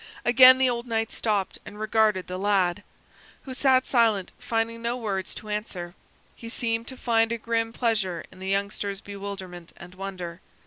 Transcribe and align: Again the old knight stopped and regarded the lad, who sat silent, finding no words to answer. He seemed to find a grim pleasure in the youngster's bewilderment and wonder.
Again 0.25 0.57
the 0.57 0.67
old 0.67 0.87
knight 0.87 1.11
stopped 1.11 1.59
and 1.63 1.79
regarded 1.79 2.25
the 2.25 2.39
lad, 2.39 2.81
who 3.43 3.53
sat 3.53 3.85
silent, 3.85 4.31
finding 4.39 4.81
no 4.81 4.97
words 4.97 5.35
to 5.35 5.49
answer. 5.49 5.93
He 6.35 6.49
seemed 6.49 6.87
to 6.87 6.97
find 6.97 7.31
a 7.31 7.37
grim 7.37 7.71
pleasure 7.71 8.23
in 8.31 8.39
the 8.39 8.49
youngster's 8.49 8.99
bewilderment 8.99 9.73
and 9.77 9.93
wonder. 9.93 10.41